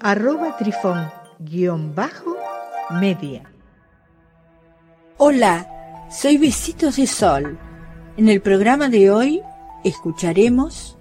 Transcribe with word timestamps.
arroba 0.00 0.56
trifón-media. 0.56 3.42
Hola, 5.18 6.08
soy 6.10 6.38
Besitos 6.38 6.96
de 6.96 7.06
Sol. 7.06 7.56
En 8.16 8.28
el 8.28 8.40
programa 8.40 8.88
de 8.88 9.10
hoy 9.10 9.42
escucharemos... 9.84 10.94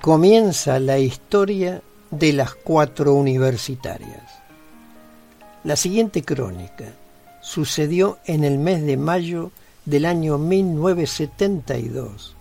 Comienza 0.00 0.78
la 0.80 0.98
historia 0.98 1.82
de 2.10 2.32
las 2.32 2.54
cuatro 2.56 3.14
universitarias. 3.14 4.24
La 5.62 5.76
siguiente 5.76 6.24
crónica 6.24 6.86
sucedió 7.40 8.18
en 8.26 8.42
el 8.42 8.58
mes 8.58 8.84
de 8.84 8.96
mayo 8.96 9.52
del 9.84 10.06
año 10.06 10.38
1972 10.38 12.34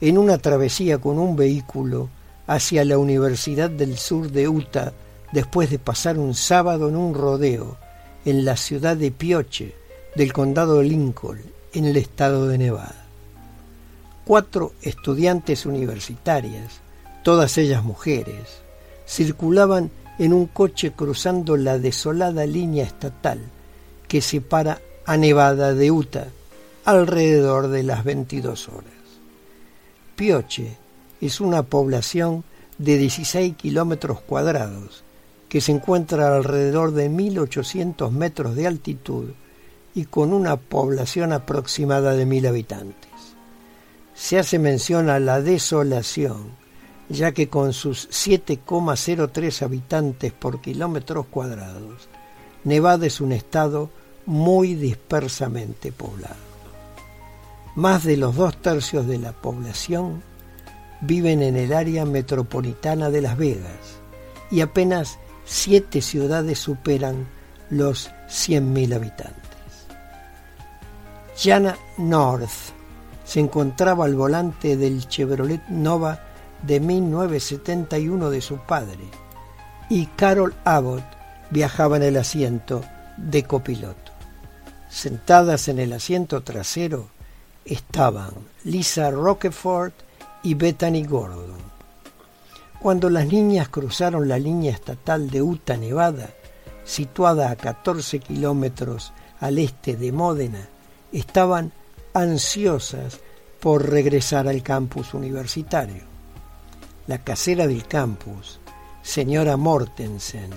en 0.00 0.18
una 0.18 0.38
travesía 0.38 0.98
con 0.98 1.18
un 1.18 1.36
vehículo 1.36 2.08
hacia 2.46 2.84
la 2.84 2.98
Universidad 2.98 3.70
del 3.70 3.96
Sur 3.98 4.30
de 4.30 4.48
Utah 4.48 4.92
después 5.32 5.70
de 5.70 5.78
pasar 5.78 6.18
un 6.18 6.34
sábado 6.34 6.88
en 6.88 6.96
un 6.96 7.14
rodeo 7.14 7.76
en 8.24 8.44
la 8.44 8.56
ciudad 8.56 8.96
de 8.96 9.10
Pioche 9.10 9.74
del 10.14 10.32
condado 10.32 10.78
de 10.78 10.84
Lincoln, 10.84 11.40
en 11.72 11.84
el 11.84 11.96
estado 11.96 12.48
de 12.48 12.58
Nevada. 12.58 13.04
Cuatro 14.24 14.72
estudiantes 14.82 15.66
universitarias, 15.66 16.80
todas 17.22 17.58
ellas 17.58 17.84
mujeres, 17.84 18.62
circulaban 19.06 19.90
en 20.18 20.32
un 20.32 20.46
coche 20.46 20.92
cruzando 20.92 21.56
la 21.56 21.78
desolada 21.78 22.46
línea 22.46 22.84
estatal 22.84 23.38
que 24.08 24.20
separa 24.20 24.80
a 25.04 25.16
Nevada 25.16 25.74
de 25.74 25.90
Utah 25.90 26.28
alrededor 26.84 27.68
de 27.68 27.82
las 27.82 28.04
22 28.04 28.68
horas. 28.68 28.95
Pioche 30.16 30.78
es 31.20 31.42
una 31.42 31.62
población 31.62 32.42
de 32.78 32.96
16 32.96 33.54
kilómetros 33.56 34.22
cuadrados 34.22 35.04
que 35.50 35.60
se 35.60 35.72
encuentra 35.72 36.34
alrededor 36.34 36.92
de 36.92 37.10
1.800 37.10 38.10
metros 38.10 38.56
de 38.56 38.66
altitud 38.66 39.26
y 39.94 40.06
con 40.06 40.32
una 40.32 40.56
población 40.56 41.34
aproximada 41.34 42.14
de 42.14 42.26
1.000 42.26 42.48
habitantes. 42.48 43.10
Se 44.14 44.38
hace 44.38 44.58
mención 44.58 45.10
a 45.10 45.20
la 45.20 45.42
desolación, 45.42 46.52
ya 47.10 47.32
que 47.32 47.48
con 47.48 47.74
sus 47.74 48.08
7,03 48.08 49.62
habitantes 49.62 50.32
por 50.32 50.62
kilómetros 50.62 51.26
cuadrados, 51.26 52.08
Nevada 52.64 53.06
es 53.06 53.20
un 53.20 53.32
estado 53.32 53.90
muy 54.24 54.74
dispersamente 54.74 55.92
poblado. 55.92 56.45
Más 57.76 58.04
de 58.04 58.16
los 58.16 58.34
dos 58.34 58.56
tercios 58.56 59.06
de 59.06 59.18
la 59.18 59.32
población 59.32 60.22
viven 61.02 61.42
en 61.42 61.56
el 61.56 61.74
área 61.74 62.06
metropolitana 62.06 63.10
de 63.10 63.20
Las 63.20 63.36
Vegas 63.36 64.00
y 64.50 64.62
apenas 64.62 65.18
siete 65.44 66.00
ciudades 66.00 66.58
superan 66.58 67.28
los 67.68 68.10
100.000 68.28 68.94
habitantes. 68.94 69.42
Jana 71.36 71.76
North 71.98 72.48
se 73.26 73.40
encontraba 73.40 74.06
al 74.06 74.14
volante 74.14 74.78
del 74.78 75.06
Chevrolet 75.06 75.68
Nova 75.68 76.22
de 76.62 76.80
1971 76.80 78.30
de 78.30 78.40
su 78.40 78.56
padre 78.56 79.04
y 79.90 80.06
Carol 80.06 80.54
Abbott 80.64 81.04
viajaba 81.50 81.98
en 81.98 82.04
el 82.04 82.16
asiento 82.16 82.82
de 83.18 83.42
copiloto. 83.42 84.12
Sentadas 84.88 85.68
en 85.68 85.78
el 85.78 85.92
asiento 85.92 86.42
trasero, 86.42 87.10
estaban 87.66 88.30
Lisa 88.64 89.10
Rockefort 89.10 89.94
y 90.42 90.54
Bethany 90.54 91.04
Gordon. 91.04 91.56
Cuando 92.80 93.10
las 93.10 93.26
niñas 93.26 93.68
cruzaron 93.68 94.28
la 94.28 94.38
línea 94.38 94.72
estatal 94.72 95.28
de 95.30 95.42
Utah, 95.42 95.76
Nevada, 95.76 96.30
situada 96.84 97.50
a 97.50 97.56
14 97.56 98.20
kilómetros 98.20 99.12
al 99.40 99.58
este 99.58 99.96
de 99.96 100.12
Módena, 100.12 100.68
estaban 101.12 101.72
ansiosas 102.14 103.18
por 103.60 103.90
regresar 103.90 104.46
al 104.46 104.62
campus 104.62 105.14
universitario. 105.14 106.04
La 107.08 107.18
casera 107.24 107.66
del 107.66 107.86
campus, 107.86 108.60
señora 109.02 109.56
Mortensen, 109.56 110.50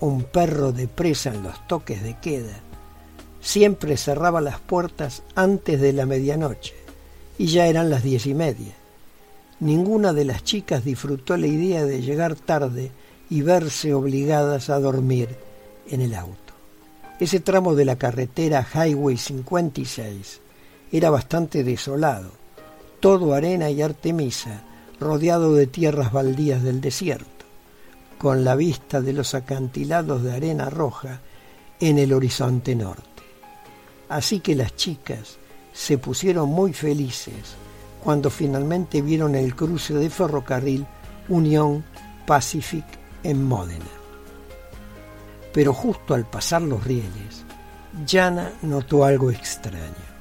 un 0.00 0.24
perro 0.24 0.72
de 0.72 0.88
presa 0.88 1.30
en 1.34 1.42
los 1.42 1.66
toques 1.66 2.02
de 2.02 2.18
queda, 2.18 2.60
siempre 3.44 3.98
cerraba 3.98 4.40
las 4.40 4.58
puertas 4.58 5.22
antes 5.34 5.78
de 5.78 5.92
la 5.92 6.06
medianoche 6.06 6.74
y 7.36 7.46
ya 7.46 7.66
eran 7.66 7.90
las 7.90 8.02
diez 8.02 8.26
y 8.26 8.32
media. 8.32 8.72
Ninguna 9.60 10.14
de 10.14 10.24
las 10.24 10.42
chicas 10.42 10.82
disfrutó 10.82 11.36
la 11.36 11.46
idea 11.46 11.84
de 11.84 12.00
llegar 12.00 12.36
tarde 12.36 12.90
y 13.28 13.42
verse 13.42 13.92
obligadas 13.92 14.70
a 14.70 14.80
dormir 14.80 15.28
en 15.90 16.00
el 16.00 16.14
auto. 16.14 16.54
Ese 17.20 17.38
tramo 17.38 17.74
de 17.74 17.84
la 17.84 17.96
carretera 17.96 18.66
Highway 18.74 19.18
56 19.18 20.40
era 20.90 21.10
bastante 21.10 21.64
desolado, 21.64 22.30
todo 22.98 23.34
arena 23.34 23.70
y 23.70 23.82
artemisa, 23.82 24.62
rodeado 24.98 25.54
de 25.54 25.66
tierras 25.66 26.12
baldías 26.12 26.62
del 26.62 26.80
desierto, 26.80 27.44
con 28.16 28.42
la 28.42 28.56
vista 28.56 29.02
de 29.02 29.12
los 29.12 29.34
acantilados 29.34 30.22
de 30.22 30.32
arena 30.32 30.70
roja 30.70 31.20
en 31.78 31.98
el 31.98 32.14
horizonte 32.14 32.74
norte. 32.74 33.13
Así 34.08 34.40
que 34.40 34.54
las 34.54 34.76
chicas 34.76 35.38
se 35.72 35.98
pusieron 35.98 36.48
muy 36.48 36.72
felices 36.72 37.56
cuando 38.02 38.30
finalmente 38.30 39.02
vieron 39.02 39.34
el 39.34 39.56
cruce 39.56 39.94
de 39.94 40.10
ferrocarril 40.10 40.86
Unión 41.28 41.84
Pacific 42.26 42.84
en 43.22 43.44
Módena. 43.44 43.84
Pero 45.52 45.72
justo 45.72 46.14
al 46.14 46.26
pasar 46.26 46.62
los 46.62 46.84
rieles, 46.84 47.44
Jana 48.06 48.52
notó 48.62 49.04
algo 49.04 49.30
extraño. 49.30 50.14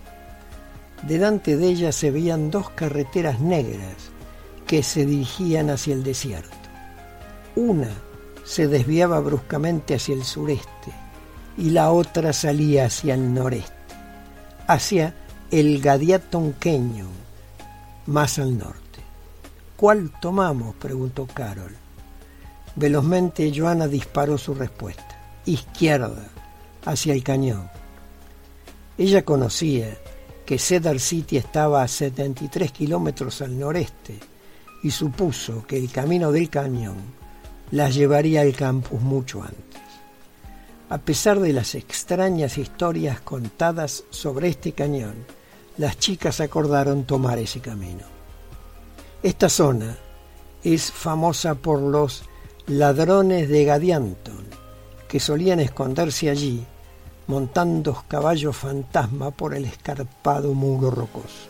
Delante 1.02 1.58
de 1.58 1.68
ella 1.68 1.92
se 1.92 2.12
veían 2.12 2.50
dos 2.50 2.70
carreteras 2.70 3.42
negras 3.42 4.12
que 4.66 4.82
se 4.82 5.06
dirigían 5.06 5.70
hacia 5.70 5.94
el 5.94 6.04
desierto. 6.04 6.56
Una 7.56 7.90
se 8.46 8.68
desviaba 8.68 9.20
bruscamente 9.20 9.96
hacia 9.96 10.16
el 10.16 10.24
sureste 10.24 11.03
y 11.58 11.70
la 11.70 11.92
otra 11.92 12.34
salía 12.34 12.86
hacia 12.86 13.14
el 13.14 13.34
noreste, 13.34 13.74
hacia 14.68 15.14
el 15.52 15.82
Gadiaton 15.82 16.54
Canyon, 16.54 17.12
más 18.08 18.40
al 18.40 18.58
norte. 18.58 19.00
¿Cuál 19.76 20.12
tomamos? 20.22 20.76
preguntó 20.76 21.28
Carol. 21.28 21.76
Velozmente 22.76 23.52
Joana 23.56 23.88
disparó 23.88 24.38
su 24.38 24.56
respuesta. 24.56 25.42
Izquierda, 25.46 26.30
hacia 26.86 27.14
el 27.14 27.24
cañón. 27.24 27.70
Ella 28.98 29.24
conocía 29.24 29.98
que 30.46 30.58
Cedar 30.58 31.00
City 31.00 31.38
estaba 31.38 31.84
a 31.84 31.88
73 31.88 32.72
kilómetros 32.72 33.42
al 33.42 33.58
noreste 33.58 34.20
y 34.84 34.92
supuso 34.92 35.66
que 35.66 35.78
el 35.78 35.92
camino 35.92 36.32
del 36.32 36.50
cañón 36.50 36.98
las 37.72 37.96
llevaría 37.96 38.42
al 38.42 38.56
campus 38.56 39.02
mucho 39.02 39.42
antes. 39.42 39.73
A 40.94 41.00
pesar 41.00 41.40
de 41.40 41.54
las 41.54 41.74
extrañas 41.74 42.60
historias 42.60 43.20
contadas 43.20 44.04
sobre 44.12 44.50
este 44.50 44.74
cañón, 44.74 45.16
las 45.78 45.98
chicas 45.98 46.40
acordaron 46.40 47.06
tomar 47.06 47.40
ese 47.40 47.62
camino. 47.62 48.04
Esta 49.24 49.50
zona 49.50 49.98
es 50.64 50.92
famosa 50.92 51.56
por 51.56 51.82
los 51.82 52.26
ladrones 52.68 53.50
de 53.50 53.66
Gadianton, 53.66 54.46
que 55.08 55.20
solían 55.20 55.62
esconderse 55.62 56.30
allí 56.30 56.64
montando 57.26 58.04
caballos 58.08 58.56
fantasma 58.56 59.32
por 59.32 59.56
el 59.56 59.66
escarpado 59.66 60.54
muro 60.54 60.92
rocoso. 60.92 61.50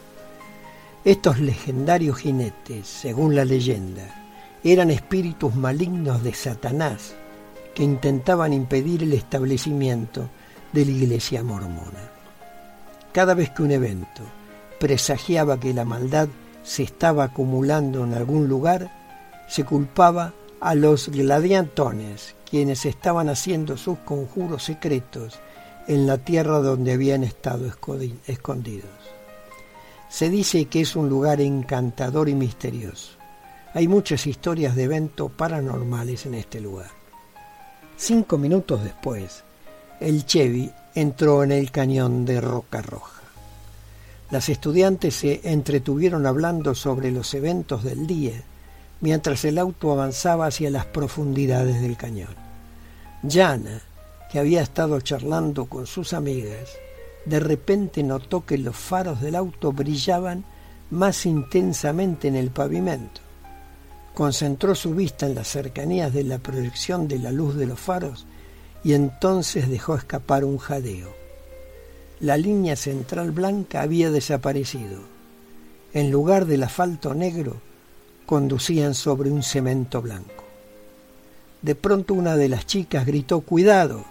Estos 1.04 1.40
legendarios 1.40 2.20
jinetes, 2.20 2.88
según 2.88 3.36
la 3.36 3.44
leyenda, 3.44 4.06
eran 4.64 4.90
espíritus 4.90 5.54
malignos 5.54 6.24
de 6.24 6.34
Satanás 6.34 7.16
que 7.74 7.84
intentaban 7.84 8.54
impedir 8.54 9.04
el 9.04 9.14
establecimiento 9.14 10.30
de 10.72 10.86
la 10.86 10.92
iglesia 10.92 11.44
mormona. 11.44 12.12
Cada 13.12 13.34
vez 13.34 13.52
que 13.52 13.64
un 13.64 13.72
evento 13.72 14.24
presagiaba 14.80 15.60
que 15.60 15.74
la 15.74 15.86
maldad 15.86 16.28
se 16.64 16.84
estaba 16.84 17.26
acumulando 17.26 18.04
en 18.04 18.14
algún 18.14 18.48
lugar, 18.48 18.92
se 19.48 19.64
culpaba 19.64 20.34
a 20.60 20.76
los 20.76 21.10
gladiantones, 21.10 22.36
quienes 22.50 22.86
estaban 22.86 23.30
haciendo 23.30 23.78
sus 23.78 24.00
conjuros 24.00 24.64
secretos 24.64 25.40
en 25.88 26.08
la 26.08 26.18
tierra 26.18 26.60
donde 26.60 26.94
habían 26.94 27.24
estado 27.24 27.68
escondidos. 28.28 28.90
Se 30.10 30.30
dice 30.30 30.66
que 30.66 30.82
es 30.82 30.96
un 30.96 31.10
lugar 31.10 31.42
encantador 31.42 32.30
y 32.30 32.36
misterioso. 32.36 33.18
Hay 33.74 33.88
muchas 33.88 34.28
historias 34.28 34.76
de 34.76 34.84
eventos 34.84 35.32
paranormales 35.32 36.26
en 36.28 36.36
este 36.36 36.62
lugar. 36.62 37.03
Cinco 38.06 38.38
minutos 38.38 38.84
después, 38.84 39.46
el 40.02 40.26
Chevy 40.26 40.70
entró 40.94 41.42
en 41.42 41.54
el 41.54 41.72
cañón 41.72 42.26
de 42.26 42.42
Roca 42.42 42.82
Roja. 42.82 43.22
Las 44.30 44.50
estudiantes 44.50 45.16
se 45.16 45.40
entretuvieron 45.46 46.26
hablando 46.26 46.76
sobre 46.76 47.12
los 47.12 47.34
eventos 47.34 47.82
del 47.82 48.06
día 48.06 48.44
mientras 49.00 49.46
el 49.46 49.58
auto 49.58 49.94
avanzaba 49.94 50.48
hacia 50.48 50.70
las 50.70 50.86
profundidades 50.86 51.82
del 51.82 51.96
cañón. 51.96 52.36
Jana, 53.26 53.82
que 54.30 54.40
había 54.40 54.62
estado 54.64 55.00
charlando 55.00 55.68
con 55.68 55.88
sus 55.88 56.12
amigas, 56.12 56.72
de 57.24 57.40
repente 57.40 58.04
notó 58.04 58.46
que 58.46 58.58
los 58.58 58.76
faros 58.76 59.22
del 59.22 59.36
auto 59.36 59.72
brillaban 59.72 60.44
más 60.92 61.26
intensamente 61.26 62.28
en 62.28 62.36
el 62.36 62.50
pavimento. 62.50 63.22
Concentró 64.14 64.76
su 64.76 64.94
vista 64.94 65.26
en 65.26 65.34
las 65.34 65.48
cercanías 65.48 66.14
de 66.14 66.24
la 66.24 66.38
proyección 66.38 67.08
de 67.08 67.18
la 67.18 67.32
luz 67.32 67.56
de 67.56 67.66
los 67.66 67.80
faros 67.80 68.28
y 68.84 68.94
entonces 68.94 69.70
dejó 69.70 69.96
escapar 69.96 70.46
un 70.46 70.60
jadeo. 70.60 71.16
La 72.20 72.38
línea 72.38 72.76
central 72.76 73.32
blanca 73.32 73.82
había 73.82 74.12
desaparecido. 74.12 75.02
En 75.94 76.12
lugar 76.12 76.46
del 76.46 76.64
asfalto 76.64 77.16
negro, 77.16 77.58
conducían 78.28 78.94
sobre 78.94 79.32
un 79.32 79.42
cemento 79.42 80.02
blanco. 80.02 80.44
De 81.64 81.74
pronto 81.74 82.14
una 82.14 82.36
de 82.36 82.50
las 82.50 82.68
chicas 82.68 83.06
gritó 83.06 83.42
Cuidado. 83.42 84.06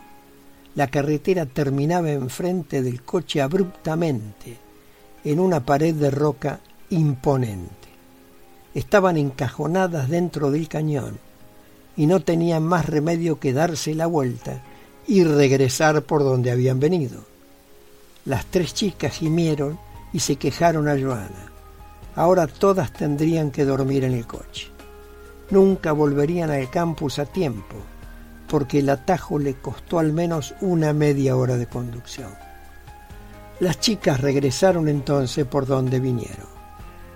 La 0.75 0.88
carretera 0.88 1.46
terminaba 1.46 2.10
enfrente 2.10 2.82
del 2.82 3.02
coche 3.02 3.40
abruptamente, 3.40 4.56
en 5.22 5.38
una 5.38 5.64
pared 5.64 5.94
de 5.94 6.10
roca 6.10 6.60
imponente 6.90 7.81
estaban 8.75 9.17
encajonadas 9.17 10.09
dentro 10.09 10.51
del 10.51 10.69
cañón 10.69 11.19
y 11.97 12.07
no 12.07 12.21
tenían 12.21 12.63
más 12.63 12.87
remedio 12.87 13.39
que 13.39 13.53
darse 13.53 13.95
la 13.95 14.07
vuelta 14.07 14.63
y 15.07 15.25
regresar 15.25 16.03
por 16.03 16.23
donde 16.23 16.51
habían 16.51 16.81
venido. 16.81 17.25
Las 18.25 18.47
tres 18.47 18.73
chicas 18.73 19.15
gimieron 19.15 19.79
y 20.13 20.21
se 20.21 20.37
quejaron 20.37 20.89
a 20.89 20.99
Joana. 20.99 21.51
Ahora 22.15 22.47
todas 22.47 22.93
tendrían 22.93 23.51
que 23.51 23.65
dormir 23.65 24.05
en 24.05 24.13
el 24.13 24.27
coche. 24.27 24.69
Nunca 25.51 25.93
volverían 25.93 26.51
al 26.51 26.71
campus 26.71 27.19
a 27.19 27.27
tiempo, 27.27 27.77
porque 28.49 28.79
el 28.79 28.91
atajo 28.91 29.39
le 29.39 29.55
costó 29.55 29.99
al 29.99 30.13
menos 30.13 30.55
una 30.61 30.93
media 30.93 31.37
hora 31.37 31.57
de 31.57 31.67
conducción. 31.67 32.31
Las 33.61 33.81
chicas 33.81 34.21
regresaron 34.21 34.89
entonces 34.89 35.47
por 35.47 35.67
donde 35.67 36.01
vinieron. 36.01 36.47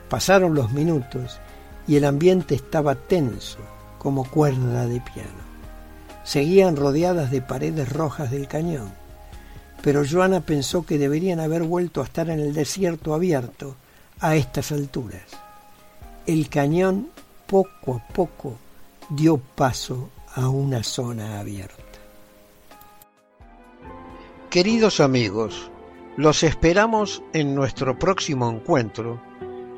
Pasaron 0.09 0.55
los 0.55 0.73
minutos 0.73 1.41
y 1.87 1.97
el 1.97 2.05
ambiente 2.05 2.55
estaba 2.55 2.95
tenso 2.95 3.59
como 3.99 4.29
cuerda 4.29 4.87
de 4.87 5.01
piano. 5.01 5.47
Seguían 6.25 6.77
rodeadas 6.77 7.31
de 7.31 7.43
paredes 7.43 7.93
rojas 7.93 8.31
del 8.31 8.49
cañón, 8.49 8.93
pero 9.83 10.03
Joana 10.09 10.41
pensó 10.41 10.85
que 10.85 10.99
deberían 10.99 11.41
haber 11.41 11.63
vuelto 11.63 12.01
a 12.01 12.05
estar 12.05 12.29
en 12.29 12.41
el 12.41 12.53
desierto 12.53 13.15
abierto 13.15 13.77
a 14.21 14.37
estas 14.37 14.73
alturas. 14.73 15.23
El 16.27 16.49
cañón 16.49 17.09
poco 17.47 17.95
a 17.95 18.13
poco 18.13 18.59
dio 19.11 19.39
paso 19.39 20.11
a 20.35 20.49
una 20.49 20.83
zona 20.83 21.39
abierta. 21.39 21.83
Queridos 24.51 25.01
amigos, 25.01 25.71
los 26.17 26.43
esperamos 26.43 27.23
en 27.33 27.55
nuestro 27.55 27.99
próximo 27.99 28.51
encuentro 28.51 29.21